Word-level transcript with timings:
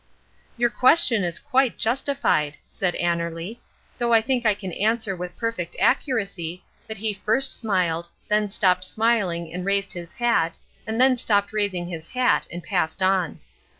"Your 0.57 0.71
question 0.71 1.23
is 1.23 1.37
quite 1.37 1.77
justified," 1.77 2.57
said 2.71 2.95
Annerly, 2.95 3.59
"though 3.99 4.13
I 4.13 4.21
think 4.21 4.47
I 4.47 4.55
can 4.55 4.71
answer 4.71 5.15
with 5.15 5.37
perfect 5.37 5.75
accuracy 5.79 6.63
that 6.87 6.97
he 6.97 7.13
first 7.13 7.53
smiled, 7.53 8.09
then 8.27 8.49
stopped 8.49 8.83
smiling 8.85 9.53
and 9.53 9.63
raised 9.63 9.93
his 9.93 10.13
hat, 10.13 10.57
and 10.87 10.99
then 10.99 11.17
stopped 11.17 11.53
raising 11.53 11.87
his 11.87 12.07
hat 12.07 12.47
and 12.51 12.63
passed 12.63 13.03
on." 13.03 13.41